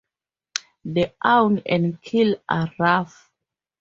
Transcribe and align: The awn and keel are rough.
The 0.83 1.13
awn 1.23 1.59
and 1.63 2.01
keel 2.01 2.37
are 2.49 2.73
rough. 2.79 3.29